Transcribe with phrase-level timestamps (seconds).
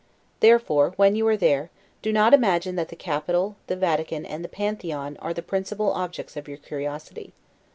[0.39, 1.69] Therefore, when you are there,
[2.01, 6.35] do not imagine that the Capitol, the Vatican, and the Pantheon, are the principal objects
[6.35, 7.33] of your curiosity.